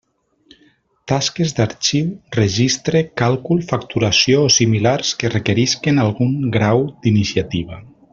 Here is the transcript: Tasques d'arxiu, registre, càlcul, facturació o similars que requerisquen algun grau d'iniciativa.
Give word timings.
Tasques 1.11 1.51
d'arxiu, 1.57 2.07
registre, 2.37 3.03
càlcul, 3.23 3.61
facturació 3.73 4.39
o 4.47 4.51
similars 4.59 5.13
que 5.21 5.31
requerisquen 5.35 6.03
algun 6.07 6.35
grau 6.57 6.83
d'iniciativa. 7.05 7.79